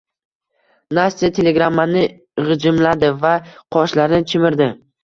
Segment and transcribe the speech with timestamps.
[0.99, 2.03] Nastya telegrammani
[2.49, 3.39] gʻijimladi va
[3.79, 4.75] qoshlarini chimirdi.